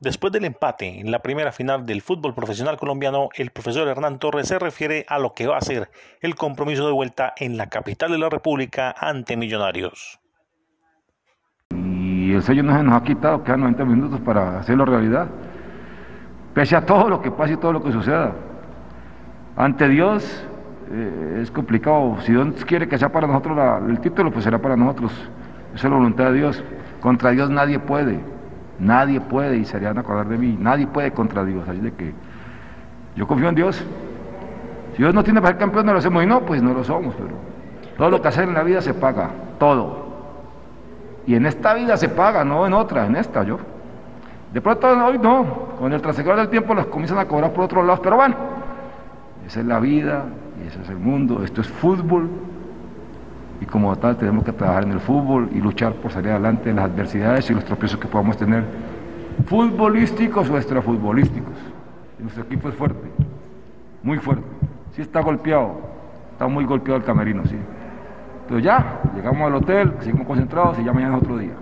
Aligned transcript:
Después 0.00 0.32
del 0.32 0.46
empate 0.46 0.98
en 0.98 1.10
la 1.10 1.18
primera 1.18 1.52
final 1.52 1.84
del 1.84 2.00
fútbol 2.00 2.32
profesional 2.32 2.78
colombiano, 2.78 3.28
el 3.34 3.50
profesor 3.50 3.86
Hernán 3.86 4.18
Torres 4.18 4.48
se 4.48 4.58
refiere 4.58 5.04
a 5.06 5.18
lo 5.18 5.34
que 5.34 5.46
va 5.46 5.58
a 5.58 5.60
ser 5.60 5.90
el 6.22 6.36
compromiso 6.36 6.86
de 6.86 6.92
vuelta 6.92 7.34
en 7.36 7.58
la 7.58 7.68
capital 7.68 8.10
de 8.10 8.16
la 8.16 8.30
República 8.30 8.94
ante 8.98 9.36
Millonarios. 9.36 10.18
Y 11.68 12.32
el 12.32 12.42
sello 12.42 12.62
no 12.62 12.74
se 12.74 12.82
nos 12.82 12.94
ha 12.94 13.04
quitado, 13.04 13.44
quedan 13.44 13.60
90 13.60 13.84
minutos 13.84 14.20
para 14.20 14.60
hacerlo 14.60 14.86
realidad. 14.86 15.28
Pese 16.54 16.76
a 16.76 16.86
todo 16.86 17.10
lo 17.10 17.20
que 17.20 17.30
pase 17.30 17.52
y 17.52 17.56
todo 17.58 17.74
lo 17.74 17.82
que 17.82 17.92
suceda. 17.92 18.32
Ante 19.54 19.86
Dios 19.86 20.46
eh, 20.90 21.40
es 21.42 21.50
complicado. 21.50 22.16
Si 22.22 22.32
Dios 22.32 22.64
quiere 22.64 22.88
que 22.88 22.96
sea 22.96 23.12
para 23.12 23.26
nosotros 23.26 23.58
el 23.86 24.00
título, 24.00 24.32
pues 24.32 24.44
será 24.44 24.58
para 24.62 24.76
nosotros. 24.76 25.12
Esa 25.74 25.88
es 25.88 25.90
la 25.90 25.98
voluntad 25.98 26.30
de 26.30 26.38
Dios. 26.38 26.64
Contra 27.02 27.32
Dios 27.32 27.50
nadie 27.50 27.78
puede. 27.78 28.29
Nadie 28.80 29.20
puede, 29.20 29.58
y 29.58 29.64
serían 29.64 29.98
a 29.98 30.00
acordar 30.00 30.28
de 30.28 30.38
mí, 30.38 30.56
nadie 30.58 30.86
puede 30.86 31.12
contra 31.12 31.44
Dios. 31.44 31.68
Así 31.68 31.78
de 31.78 31.92
que 31.92 32.12
yo 33.14 33.26
confío 33.26 33.48
en 33.48 33.54
Dios. 33.54 33.84
Si 34.92 34.98
Dios 34.98 35.14
no 35.14 35.22
tiene 35.22 35.40
para 35.40 35.52
ser 35.52 35.60
campeón, 35.60 35.86
no 35.86 35.92
lo 35.92 35.98
hacemos. 35.98 36.22
Y 36.24 36.26
no, 36.26 36.40
pues 36.40 36.62
no 36.62 36.72
lo 36.72 36.82
somos. 36.82 37.14
Pero 37.14 37.36
todo 37.96 38.10
lo 38.10 38.22
que 38.22 38.28
hacer 38.28 38.44
en 38.44 38.54
la 38.54 38.62
vida 38.62 38.80
se 38.80 38.94
paga, 38.94 39.30
todo. 39.58 40.08
Y 41.26 41.34
en 41.34 41.46
esta 41.46 41.74
vida 41.74 41.96
se 41.96 42.08
paga, 42.08 42.44
no 42.44 42.66
en 42.66 42.72
otra, 42.72 43.06
en 43.06 43.16
esta 43.16 43.44
yo. 43.44 43.58
De 44.52 44.60
pronto 44.60 44.88
hoy 44.88 45.18
no, 45.18 45.76
con 45.78 45.92
el 45.92 46.00
transcurso 46.00 46.36
del 46.36 46.48
tiempo 46.48 46.74
las 46.74 46.86
comienzan 46.86 47.18
a 47.18 47.26
cobrar 47.26 47.52
por 47.52 47.64
otros 47.64 47.84
lados, 47.86 48.00
pero 48.02 48.16
bueno, 48.16 48.34
esa 49.46 49.60
es 49.60 49.66
la 49.66 49.78
vida, 49.78 50.24
y 50.60 50.66
ese 50.66 50.82
es 50.82 50.88
el 50.88 50.96
mundo, 50.96 51.44
esto 51.44 51.60
es 51.60 51.68
fútbol, 51.68 52.28
y 53.60 53.66
como 53.66 53.94
tal 53.96 54.16
tenemos 54.16 54.44
que 54.44 54.52
trabajar 54.52 54.84
en 54.84 54.92
el 54.92 55.00
fútbol 55.00 55.50
y 55.52 55.60
luchar 55.60 55.92
por 55.94 56.10
salir 56.10 56.30
adelante 56.30 56.70
en 56.70 56.76
las 56.76 56.86
adversidades 56.86 57.50
y 57.50 57.54
los 57.54 57.64
tropiezos 57.64 57.98
que 57.98 58.08
podamos 58.08 58.36
tener, 58.36 58.64
futbolísticos 59.46 60.48
o 60.48 60.56
extrafutbolísticos. 60.56 61.54
Nuestro 62.18 62.44
equipo 62.44 62.68
es 62.68 62.74
fuerte, 62.74 63.08
muy 64.02 64.18
fuerte. 64.18 64.44
Sí 64.92 65.02
está 65.02 65.20
golpeado, 65.20 65.80
está 66.32 66.46
muy 66.46 66.64
golpeado 66.64 66.98
el 66.98 67.04
camerino, 67.04 67.44
sí. 67.44 67.56
Pero 68.48 68.60
ya, 68.60 69.00
llegamos 69.14 69.46
al 69.46 69.54
hotel, 69.54 69.94
seguimos 70.00 70.26
concentrados 70.26 70.78
y 70.78 70.84
ya 70.84 70.92
mañana 70.92 71.16
es 71.16 71.22
otro 71.22 71.38
día. 71.38 71.52